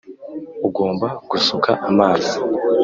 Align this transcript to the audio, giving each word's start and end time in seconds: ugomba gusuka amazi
ugomba 0.67 1.07
gusuka 1.29 1.71
amazi 1.89 2.33